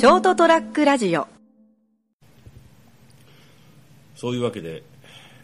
[0.00, 1.28] ショートトラックラジオ。
[4.14, 4.82] そういうわけで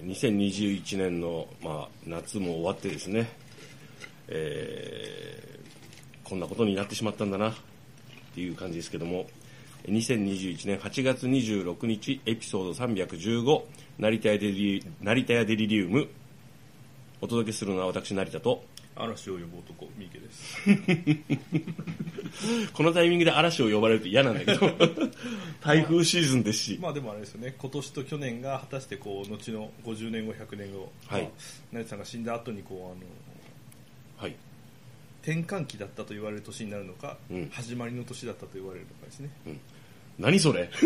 [0.02, 3.28] 2021年の、まあ、夏も終わってですね、
[4.28, 7.54] えーこんなことになってしまったんだなっ
[8.34, 9.26] ていう感じですけども。
[9.88, 13.62] 2021年8月26日エピソード315
[13.98, 16.08] 成田屋デリ成田屋デリリウム。
[17.20, 20.56] お届けするのは私成田と嵐を呼ぶ男三池です。
[22.72, 24.70] このタイミングで嵐を呼ばれると嫌なんだけど
[25.62, 27.54] 台風シーズンですし、まあでもあれですよね。
[27.58, 31.22] 今年と去年が果たしてこう後の50年後100年後、はい。
[31.22, 31.30] まあ
[31.72, 32.78] 成田さんが死んだ後にこう
[34.18, 34.36] あのはい。
[35.22, 37.50] 転換期だったと言われる年になるのか、うん。
[37.50, 39.28] 始まりの年だったと言われるのかですね。
[40.18, 40.70] 何それ？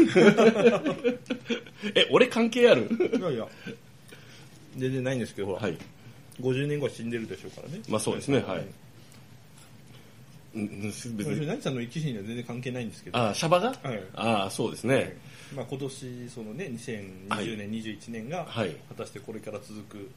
[1.95, 2.89] え俺関係ある？
[3.17, 3.47] いやいや。
[4.77, 5.77] 全然ないんですけどほら、はい
[6.41, 7.81] 50年後は死んでるでしょうからね。
[7.89, 8.67] まあそうですねはい。
[10.55, 11.41] うん別別に。
[11.41, 13.19] に成田さんの生き死には全然関係ないんですけど。
[13.19, 14.03] あシャバが、はい。
[14.15, 15.17] ああそうですね、
[15.55, 18.75] まあ、今年そのね2020年、21年がはい。
[18.89, 20.11] 果たしてこれから続く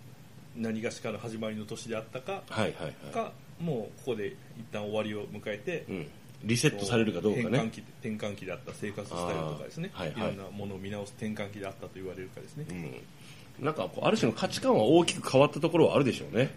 [0.56, 2.94] 何がしかの始まりの年であったかはいはいはい。
[3.14, 4.36] かもうここで一
[4.72, 6.08] 旦終わりを迎えて、うん、
[6.44, 10.34] リセットされるかどうか転換ね、期転換期であった生活スタイルとかですね、はいはい。
[10.34, 16.54] いろんなものを見直す転換期であったと言われるかですね、うん、なんかこうある種の価値観は大きく変わったところはあるでしょうね、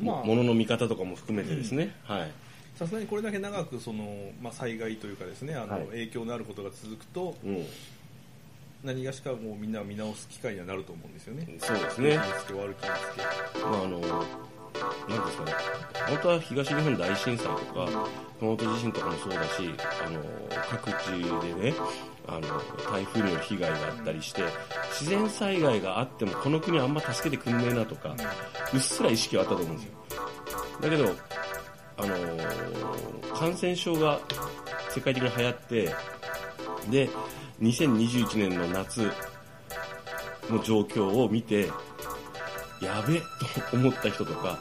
[0.00, 2.30] まあものの見方とかも含めてですね、はい。
[2.76, 5.86] さすがにこれだけ長くその、まあ、災害というかですねあの、はい。
[5.88, 7.66] 影響のあることが続くとうん、
[8.84, 11.46] 何がしかもうみんな見直す機会にはなると思うんですよね。
[11.58, 12.10] そうですね。
[12.12, 12.90] 気につけ悪気に
[13.54, 13.98] つまああの
[15.08, 15.52] なんですかね。
[16.08, 19.74] 本当は東日本大震災とか熊本地震とかもそうだし
[20.06, 20.20] あの
[20.70, 21.74] 各地でね
[22.26, 22.40] あの
[22.90, 24.42] 台風による被害があったりして
[25.00, 28.14] 自然災害があってもこの国あんま助けてくんねえなとか、
[28.74, 29.92] うっすら意識はあったと思うんですよ。
[30.80, 31.14] だけど
[31.96, 34.20] あの感染症が
[34.90, 35.94] 世界的に流行って
[36.90, 37.10] で
[37.60, 39.10] 2021年の夏
[40.48, 41.70] の状況を見て
[42.80, 43.20] やべえ
[43.70, 44.58] と思った人とか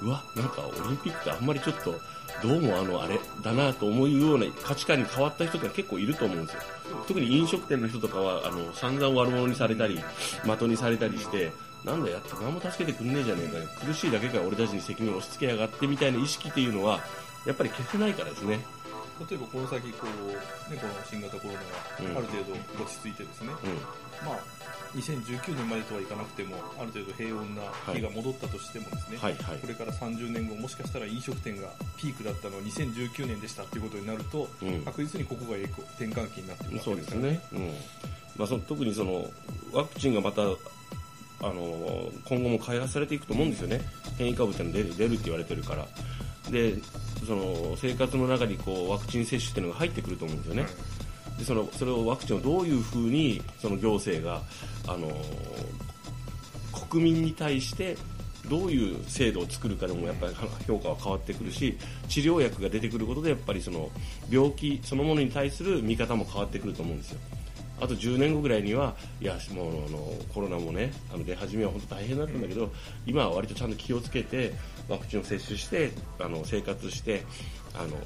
[0.00, 1.94] うわなんかオリンピックあんまりちょっと
[2.42, 6.62] どうもあのあれだなと思うような価値観に変わった人が結構いると思うんですよ。
[7.06, 10.00] 特に飲食店の人とかはあの散々悪者にされたり
[10.44, 11.52] 的にされたりして
[11.84, 13.64] なんだやって何も助けてくんねえじゃねえかよ。
[13.84, 17.00] 苦しいだけか俺たちに責任を押し付けやがってみたいな意識っていうのは
[17.46, 18.60] やっぱり消せないからですね。
[19.26, 22.52] 例えばこの先こう、ね、この新型コロナがある程度
[22.82, 24.38] 落ち着いてですね、うまあ、
[24.94, 27.62] 2019年までとはいかなくてもある程度平穏な
[27.94, 29.58] 日が戻ったとしてもですね、んはいはい。
[29.58, 34.82] これから30年後もしかしたら飲食店がピークだったのは2019年でしたっていうことになると、うん。
[34.82, 37.66] 確実にここが転換期になってくるわそうでけですからすね、うん。
[38.36, 39.26] まあ、その特にその
[39.72, 40.42] ワクチンがまた
[41.40, 43.80] あの今後も開発されていくと思うんですよね、
[44.16, 45.86] 変異株ってのが出る出るって言われてるから、
[46.50, 46.74] で
[47.26, 50.66] その生活の中にこうワクチン接種っていうのが入ってくると思うんですよね、
[51.38, 54.42] でそのそれをワクチンをどういうふうにその行政が
[54.86, 55.10] あの
[56.88, 57.96] 国民に対して
[58.48, 60.34] どういう制度を作るかでもやっぱり
[60.66, 61.76] 評価は変わってくるし
[62.08, 63.90] 治療薬が出てくることでやっぱりその
[64.30, 67.20] 病気そのものに対する見方も変わってくると思うんですよ。
[67.80, 69.98] あと10年後ぐらいにはいやもうあの
[70.34, 72.70] コロナもねあの出始めは本当大変だったんだけど、
[73.06, 74.54] 今は割とちゃんと気をつけて
[74.88, 77.24] ワクチンを接種してあの生活して
[77.74, 77.96] あの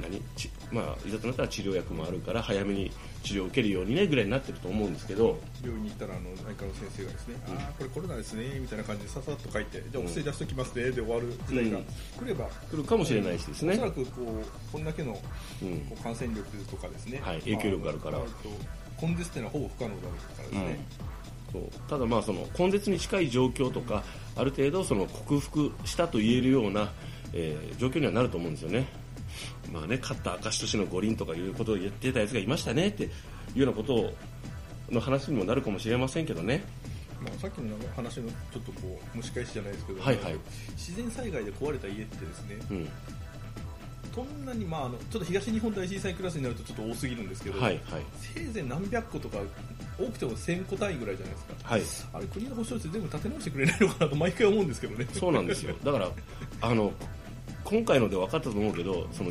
[0.00, 2.90] 何ちまあいざとなったら治療薬もあるから早めに
[3.22, 5.38] 治療を受けるようにねぐらいになってると思うんですけど。
[5.62, 11.84] 病院に行ったらあの内科の先生がですね、ああこれコロナですねみたいな感じでささっと書いてじゃあお薬出しときますねで終わる時代がうん。
[11.84, 13.74] 来れば、来るかもしれないしですね。
[13.74, 15.22] おそらくこうこんだけのこ
[15.62, 15.68] うん。
[15.92, 18.18] う感染力とかですね、はい影響力があるから
[19.00, 20.86] 根絶っていうのはほぼ不可能だからですね、
[21.52, 24.02] そうただまあその根絶に近い状況とか
[24.36, 26.92] ある程度その克服したと言えるような、
[27.32, 28.86] えー状況にはなると思うんですよね。
[29.72, 33.08] まあね、勝った証としての五輪とかいうことを言ってたやつがいましたねってい
[33.56, 34.12] うようなことを
[34.90, 36.64] の話にもなるかもしれませんけどね。
[37.22, 40.38] まあ、さっきの話のちょっとこう蒸し返しじゃないですけど、はいはい
[40.70, 42.88] 自然災害で壊れた家ってですねうん。
[44.24, 48.04] そんなに、まあ、あのちょっと東日本大震災クラスになるとちょっと多すぎるんですけど、はいはい。
[48.34, 49.38] せいぜい何百個とか
[49.98, 51.82] 多くても1000個単位ぐらいじゃないですかはい。
[52.14, 55.74] あれ国の保障して全部立て直してくれないのかなと毎回思うんですけどねそうなんですよ。
[55.84, 56.10] だから、
[56.60, 56.92] あの、
[57.64, 59.30] 今回ので分かったと思うけど、その、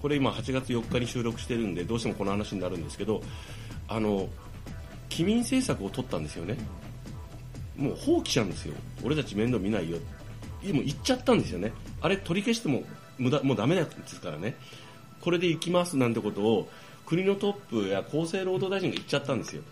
[0.00, 3.22] これ今8月4日に収録してるんで、どうしてもこの話になるんですけど、
[3.88, 4.28] あの、
[5.08, 6.56] 機民政策を取ったんですよね。
[7.76, 8.74] もう放棄したんですよ。
[9.04, 9.98] 俺たち面倒見ないよ。
[10.62, 11.72] でも言っちゃったんですよね。
[12.00, 12.82] あれ取り消しても
[13.18, 14.56] 無駄、もうダメなんですからね。
[15.20, 16.70] これで行きますなんてことを、
[17.06, 19.62] 国のトップや厚生労働大臣が言っちゃったんですよ。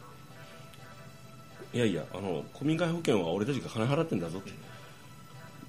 [1.72, 4.52] いやいや、あの、公民会保険は俺たちが金払ってんだぞって。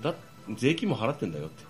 [0.02, 0.14] だ
[0.56, 1.64] 税金も払ってんだよって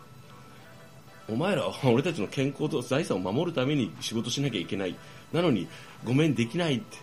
[1.30, 4.95] お前らは 俺たちの健康と財産を守るために仕事しなきゃいけない
[5.33, 5.68] なのに
[6.03, 6.98] ごめんできないって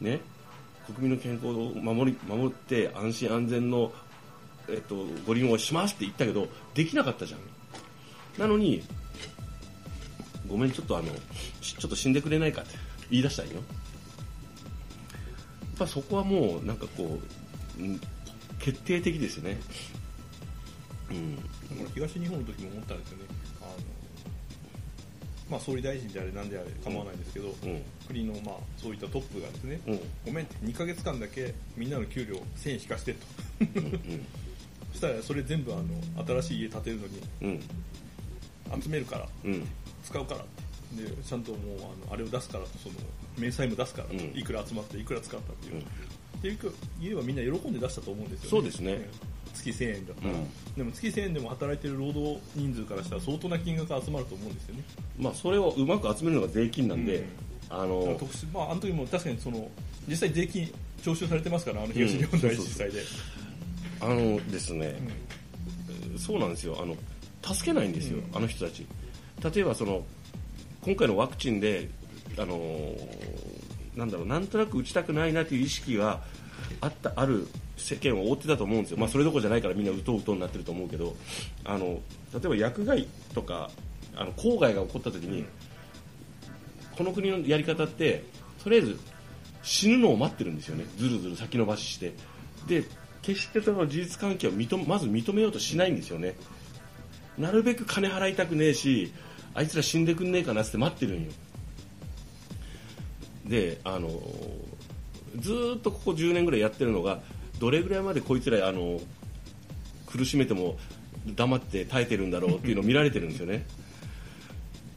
[0.00, 0.20] ね
[0.86, 3.92] 国民の健康を守り守って安心安全の、
[4.68, 7.40] えっと、ご利用をしますって言ったけどできなかったじゃん
[8.38, 8.82] なのに
[10.48, 11.08] ごめんちょっとあの
[11.60, 12.76] ちょっと死んでくれないかって
[13.10, 13.54] 言い出したんよ。
[13.54, 13.62] やっ
[15.78, 17.18] ぱそこはもうなんかこ
[17.78, 18.00] う、うん、
[18.60, 19.58] 決定的ですよね。
[21.10, 21.38] うん。
[21.94, 23.24] 東日本の時も思ったんですよね。
[23.60, 23.70] あの、
[25.50, 27.82] まあ、総理大臣であれなんであれ構わないんですけど、うん。
[28.06, 30.00] 国のまあそういったトップがですね、うん。
[30.26, 33.18] ごめんって2ヶ月間だけみんなの給料1000円引かしてと。
[33.60, 34.26] うん。
[34.92, 35.84] そしたらそれ全部あの
[36.40, 37.60] 新しい家建てるのにうん
[38.82, 39.66] 集めるからうん。
[40.04, 40.40] 使うから。
[40.40, 40.64] って
[41.02, 42.94] でちゃんともうあのあれを出すからとその
[43.36, 44.20] 明細も出すからと、うん。
[44.38, 45.80] いくら集まっていくら使ったっていう、うん。
[45.80, 45.84] っ
[46.40, 46.68] ていうか
[47.00, 48.50] 言えばみんな喜んで出したと思うんですよね。
[48.50, 49.08] そうですね。
[49.54, 50.74] 月1000円だったら、うん。
[50.76, 54.82] でも月1000円でも働いてる労働人数からしたら相当な金額が集まると思うんですよね。
[55.18, 57.24] まあそれをうまく集めるのが税金なんで、うん。
[57.70, 59.68] あの特殊まああの時も確かにその
[60.06, 60.70] 実際税金
[61.02, 63.00] 徴収されてますからあの東日本大震災で、
[64.00, 64.96] あのですね、
[66.18, 66.76] そうなんですよ。
[66.80, 66.94] あの
[67.44, 68.36] 助けないんですよ、うん。
[68.36, 68.86] あの人たち。
[69.54, 70.04] 例えばその
[70.82, 71.90] 今回のワクチンで
[72.38, 72.58] あの
[73.96, 76.22] なんだろうなんとなく打ちたくないなという意識が
[76.80, 77.46] あったある
[77.76, 81.16] 世間を覆ってたと思うんですよ、まあ、それどころじゃないからみんなうとうとになってると思うけど
[81.64, 82.00] あの
[82.32, 83.70] 例えば薬害とか
[84.16, 85.44] あの公害が起こった時に、
[86.96, 88.24] この国のやり方って
[88.62, 88.98] とりあえず
[89.64, 90.84] 死ぬのを待ってるんですよね。
[90.96, 92.12] ずるずる先延ばしして。
[92.68, 92.84] で
[93.22, 96.36] 決してその事実関係を認めまず認めようとしないんですよね
[97.38, 99.12] なるべく金払いたくねえし
[99.54, 101.32] あいつら死んでくんねえかなって待ってるんよ。
[103.46, 104.08] であの
[105.36, 107.20] ずっとここ10年ぐらいやってるのが
[107.58, 109.00] どれぐらいまでこいつらあの
[110.06, 110.78] 苦しめても
[111.26, 113.66] 黙って耐えてるんだろうっていうのを見られてるんですよね。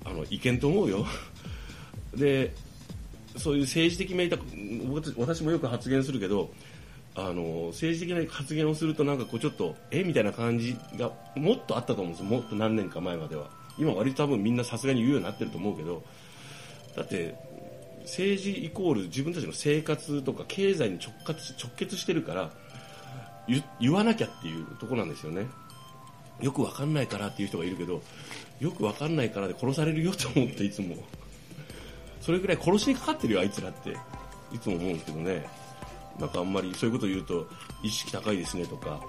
[0.05, 1.05] あのいけんと思うよ。
[2.15, 2.53] で
[3.35, 6.51] そういう政治的メーター私もよく発言するけど
[7.17, 10.03] あの政治的な発言をするとなんかこうちょっとえ？
[10.03, 13.49] みたいな感じがもっとあったと思うんですもっと何年か前までは。
[13.79, 16.03] 今割と多分みんなさすがに言うようになってると思うけど。
[16.95, 17.35] だって
[18.01, 22.51] 政治イコール自分たちの生活とか経済に直結直結してるから
[23.79, 25.45] 言わなきゃっていうところなんですよね。
[26.41, 28.01] よくわかんないからっていう人がいるけど
[28.59, 30.95] よくわかんないからで殺されるよと思っていつも。
[32.21, 33.95] それぐらい殺しにかかってるよあいつらって
[34.51, 35.47] いつも思うんですけどね。
[36.19, 37.47] なんかあんまりそういうことを言うと
[37.83, 38.99] 意識高いですねとか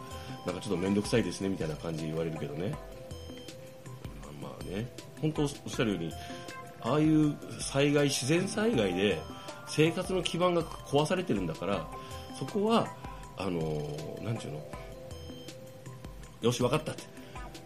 [0.47, 2.71] なんかちょっと面倒くさいですねみたいな感じで言われるけどね。
[4.41, 4.91] まあまあね。
[5.21, 6.13] 本当おっしゃるように
[6.83, 9.21] ああいう災害自然災害で
[9.67, 11.87] 生活の基盤が壊されてるんだから
[12.39, 12.87] そこは
[13.37, 13.61] あの
[14.23, 14.63] なんていうの？
[16.43, 17.03] よし分かったって。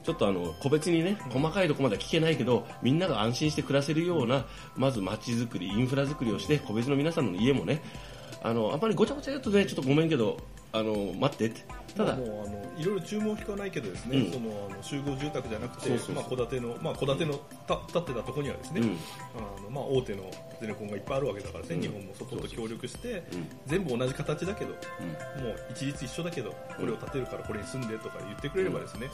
[0.03, 4.47] ちょっとあの個別にね細かいとこまでは聞けないけどみんなが安心して暮らせるような
[4.77, 7.81] まず街づくりインフラづくりをして個別の皆さんの家もね
[8.43, 10.37] あのあんまりごちゃごちゃ言うとねちょっとごめんけど
[10.73, 11.61] あの待ってって。
[11.97, 14.33] ただまあもうあのいろいろ注文引かないけどですね、うん。
[14.33, 17.35] そのあの集合住宅じゃなくてまあ戸建てのまあ戸建ての
[17.67, 18.97] た建ってたところにはですね、うん。
[19.37, 20.31] あのまあ大手の
[20.61, 21.83] ゼネコンがいっぱいあるわけだからですね、うん。
[21.83, 23.49] 日本もそこと協力して、うん。
[23.67, 24.71] 全部同じ形だけど
[25.37, 25.45] うん。
[25.45, 29.09] もう一律一緒だけどこれを建てるからこれに住んでとか言ってくれればですね、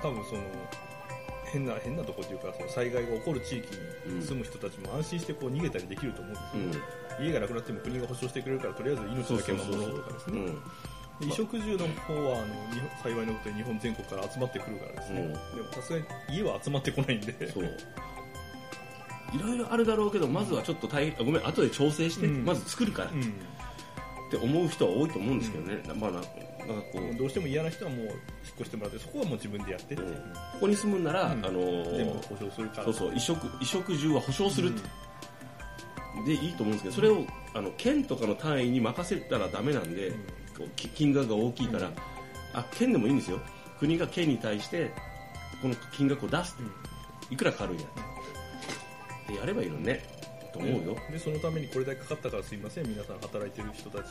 [0.00, 0.40] 多分その
[1.52, 3.66] 変な変なとこっていうかその災害が起こる地域
[4.06, 6.84] に住む人たちも安心してこう逃げたりできると思うんですよ、
[7.20, 10.40] 家がなくなっても国が保証してくれるからとりあえず命だけ守ろうとかですね。
[11.20, 12.54] 衣食住の方はあの
[13.02, 15.32] 幸いなことに日本全国から集まってくるからですね、うん。
[15.32, 16.04] でもさすがに
[16.36, 17.52] 家は集まってこないんで。
[17.52, 17.64] そう。
[19.34, 22.44] いろいろあるだろうけどまずはちょっっと大変ごめん後で調整して、うん。
[22.44, 23.22] まず作るからっうん。
[24.30, 26.30] て思う人は多いと思うんですけどね、まあななんか
[26.92, 27.16] こう。
[27.16, 28.14] どうしても嫌な人はもう引っ
[28.60, 30.06] 越してもらってそこはもう自分でやってって、う。
[30.06, 30.12] ん。
[30.12, 30.18] こ
[30.60, 31.46] こに住むんなら、うん。
[31.46, 32.84] あのー全部保証するから。
[32.84, 34.88] そうそう衣食衣食住は保証するって、
[36.26, 40.24] でいいと思うんですけどそれをあの県とかの単位に任せたらダメなんで、うん
[40.94, 41.94] 金額が大きいから、うん。
[42.52, 43.40] あ県でもいいんですよ。
[43.80, 44.92] 国が県に対して
[45.60, 46.54] この金額を出す。
[47.30, 47.84] いくらかかるんや。
[49.26, 50.04] でやればいいのにね。
[50.52, 52.86] と思うよ、でそのためにこれだけかかったからすいません。
[52.86, 54.08] 皆さん働いてる人たち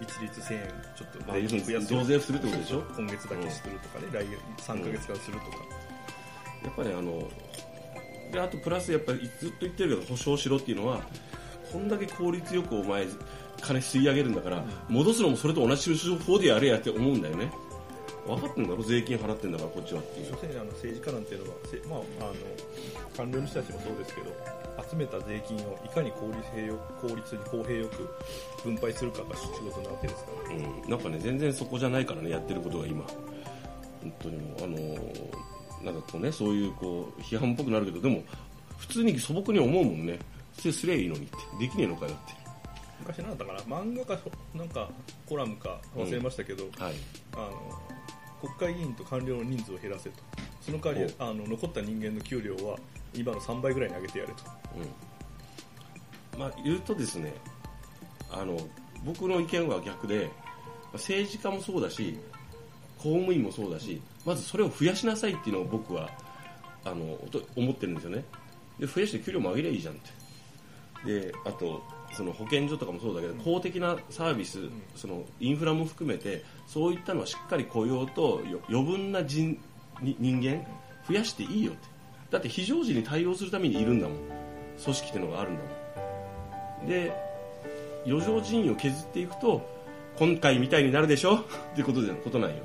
[0.00, 0.60] 一律1000円
[0.94, 2.84] ちょっとで要するに増税するってことでしょ？
[2.94, 4.26] 今月だけするとかね、来
[4.58, 5.56] 月3ヶ月間するとか、
[6.64, 7.28] やっぱりあの
[8.30, 11.00] であとプラスやっぱりずっと言ってるけど保証しろっていうのは
[11.72, 13.06] こんだけ効率よくお前
[13.60, 17.50] 金吸い上げるんだから、戻すのもそれと同じ手法でやれやって思うんだよね。
[18.26, 20.00] 分かってんだろ税金払ってんだからこっちは。
[20.00, 22.34] っていう所詮あの政治家なんていうのは、せまあ、あの
[23.16, 24.26] 官僚の人たちもそうですけど
[24.90, 28.08] 集めた税金をいかに効率平よ効率に公平よく
[28.62, 33.02] 分配するかが仕事なわけですから、うん、なんかね全然そこじゃないからねやってることが今。
[34.00, 35.48] 本当にもうあのー
[35.82, 38.22] なんかこうねそういうこう批判っぽくなるけどでも
[38.78, 40.18] 普通に素朴に思うもんね
[40.58, 41.36] そすりゃいいのにって。
[41.58, 42.34] できねえのかよって。
[43.00, 44.20] 昔なんだから漫画か
[44.54, 44.90] なんか
[45.26, 46.94] コラムか忘れましたけど、はい。
[47.34, 47.52] あの
[48.40, 50.16] 国会議員と官僚の人数を減らせと。
[50.60, 52.78] その代わりあの残った人間の給料は
[53.14, 54.42] 今の3倍ぐらいに上げてやれと。
[56.34, 56.40] うん。
[56.40, 57.34] まあ言うとですね
[58.30, 58.58] あの
[59.04, 60.30] 僕の意見は逆で
[60.92, 62.18] 政治家もそうだし
[62.98, 66.10] 公務員もそうだしまずそれを増やしなさいっていうのを僕は
[66.84, 68.24] あのと思ってるんですよね。
[68.78, 70.10] で増やして給料も上げりゃいいじゃんって
[71.04, 74.58] であとその保健所とかもそうだけど公的なサービス
[74.96, 79.60] そのインフラも含めてそういったのはしっかり雇用とよ余分な人
[80.02, 80.66] に人間
[81.06, 81.80] 増やしていいよって。
[82.30, 84.18] だって非常時に対応するためにいるんだもん。
[84.82, 86.88] 組織っていうのがあるんだもん。
[86.88, 87.12] で
[88.06, 89.66] 余剰人員を削っていくと
[90.18, 91.36] 今回みたいになるでしょ？
[91.36, 91.44] っ
[91.76, 92.56] てことでことなんよ。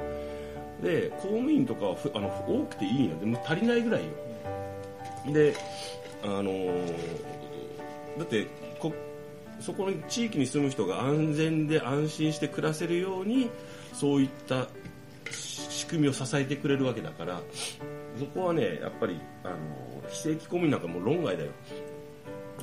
[0.82, 4.12] で公務員とかはふあの多くていいのでもう足りないぐらいよ。
[5.32, 5.56] で
[6.24, 7.43] あのー
[8.17, 8.48] だって
[8.79, 8.93] こ
[9.60, 13.50] そこの地域に住む人が安全で安心して暮らせるように
[13.93, 14.67] そういった
[15.32, 17.41] 仕組みを支えてくれるわけだから
[18.17, 19.55] そこはねやっぱりあの
[20.10, 21.51] 非正規公務員なんかも論外だよ。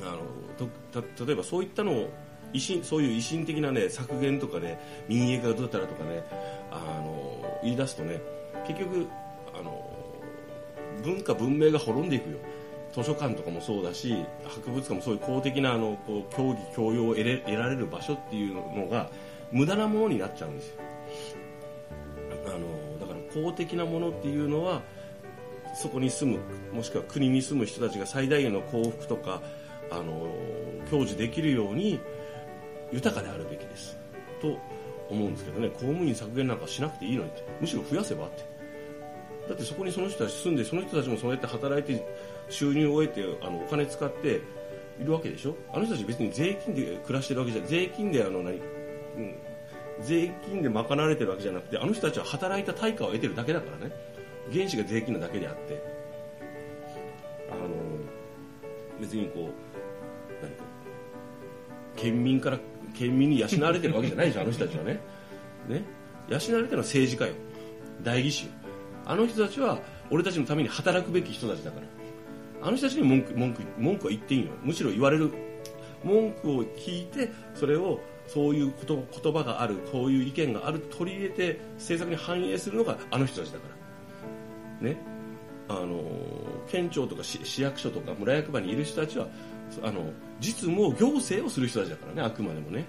[0.03, 0.21] あの
[0.57, 2.09] とた例えばそういったのを
[2.53, 6.23] 維新そういう維新的な、ね、削減とかね民営化がどうだったらとかね
[6.71, 8.21] あの言い出すとね
[8.67, 9.07] 結局
[9.53, 9.85] あの
[11.03, 12.37] 文化文明が滅んでいくよ。
[12.93, 19.09] 図書館とかもそうだし博物館もそういう公的なあのこう教義教養を得得られる場所っていうのが
[19.51, 20.75] 無駄なものになっちゃうんですよ。
[22.47, 24.81] あのだから公的なものっていうのは
[25.75, 26.39] そこに住む
[26.73, 29.41] もしくは国に住む人たちが最大限の幸福とか
[29.89, 30.27] あの
[30.89, 31.99] 享受できるように
[32.91, 33.97] 豊かであるべきです。
[34.41, 34.57] と
[35.09, 37.43] 思うんですけどね公務員削減なんかしなくていいのにって。
[37.61, 38.43] むしろ増やせばって。
[39.47, 42.05] だってそこにその人たち住んでその人たちもそうやって働いて
[42.51, 44.41] 収入を得てあのお金使って
[44.99, 45.55] いるわけでしょ？
[45.73, 48.59] あの人たち別に税金で暮らしてるわけじゃ税金であの何、う
[49.19, 49.35] ん、
[50.01, 53.93] 税金で賄われてるわけじゃなくてあの人たちは働いた対価を得てるだけだからね。
[54.51, 55.81] 原資が税金なだけであって。
[57.51, 57.69] あの
[58.99, 60.63] 別にこう何か
[61.95, 62.59] 県民から
[62.93, 64.99] 県民に養われてるわけじゃないでしょあの人たちはね。
[65.67, 65.83] ね。
[66.29, 67.35] 養われてるのは政治家よ。
[68.03, 68.51] 代議士よ。
[69.05, 69.79] あの人たちは
[70.09, 71.87] 俺たちのために働くべき人たちだから
[72.61, 74.51] あの人たちに文句文句文句は言っていいよ。
[74.63, 75.31] むしろ言われる。
[76.03, 83.65] 文句を聞いてそれをそういうこと言葉があるこういう意見がある取り入れて政策に反映するのがあの人たちだか
[84.81, 84.87] ら。
[84.87, 84.97] ね。
[85.69, 86.03] あの
[86.67, 89.27] 県庁とか市役所とか村役場にいる人たちは
[89.83, 92.85] あの実務を行政をする人たちだからねあくまでもね。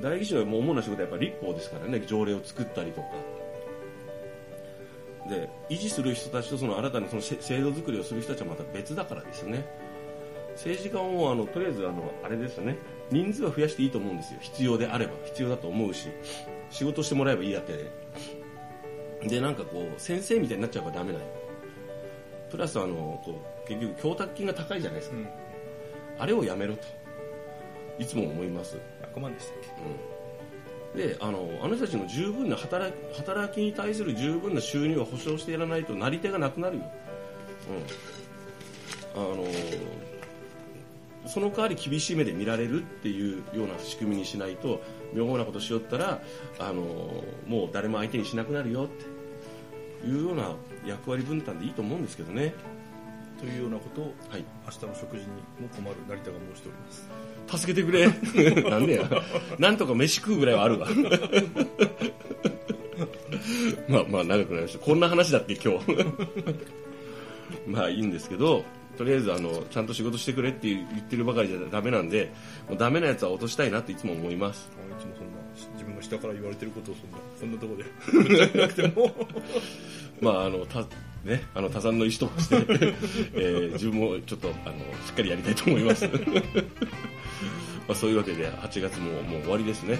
[0.00, 3.08] 代議士の主な仕事はやっぱり立法ですからね条例を作ったりとか。
[5.30, 9.64] で維持する人たちとその新たにその制度作りをする人たちはまた別だからですね。
[10.54, 12.76] 政治家もあのとりあえずあのあれですよね。
[13.10, 14.40] 人数は増やしていいと思うんですよ。
[14.42, 16.08] 必要であれば必要だと思うし
[16.68, 17.90] 仕事してもらえばいいだけで。
[19.22, 21.24] でなんかこう先生みたいになっちゃえばダメなの
[22.50, 25.28] プラスあのこう結局供託金が高いじゃないですか、うん。
[26.18, 26.82] あれをやめろと
[27.98, 28.78] いつも思います、
[29.14, 29.68] 100万でしたっけ？
[29.68, 29.74] うん、
[30.94, 36.84] であのあの人たちの十分な働き働きに対する十分な収入を保障してやらないとなり手がなくなるよ、
[39.14, 39.44] うん、あの
[41.26, 44.82] その代わり厳しい目で見られるっていうような仕組みにしないと
[45.12, 46.22] 妙なことしよったら
[46.58, 50.54] あのもう誰も相手にしなくなるよっていうような
[50.86, 52.54] 役割分担でいいと思うんですけどね。
[53.40, 54.44] というようなことをはい。
[54.66, 55.28] 明日の食事に
[55.60, 57.08] も困る成田が申しております。
[57.58, 58.06] 助けてくれ。
[58.70, 59.10] なんでや。
[59.58, 60.86] なんとか飯食うぐらいはあるわ。
[63.88, 64.78] まあまあ長くなりました。
[64.78, 65.86] こんな話だって今日。
[67.66, 68.62] まあいいんですけど
[68.96, 72.30] とりあえずあのちゃんと仕事してくれって言ってるばかりじゃダメなんで
[72.68, 74.70] もうダメなやつは落としたいなっていつも思います。
[74.98, 75.38] いつもそんな
[75.74, 77.78] 自分が下から言われてることをそんなそんなところ
[78.28, 79.10] で言なくても。
[80.20, 80.84] まああのた
[81.24, 82.56] ねあの多産の意思として、
[83.34, 86.08] えー自分もちょっとあのしっかりやりたいと思います。
[87.88, 89.98] まあそういうわけで8月ももう終わりですね。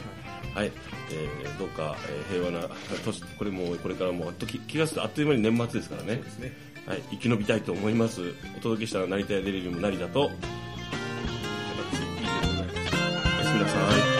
[0.55, 0.73] はい、
[1.11, 2.75] えーどうか、えー平和な
[3.05, 6.23] 年これもこれからもあっと気気がするとあっという間に年末ですからね。
[6.39, 6.71] ね。
[6.87, 8.21] はい、生き延びたいと思います。
[8.57, 10.31] お届けした成田屋デリリウム成田とおや
[13.45, 14.20] すみなさい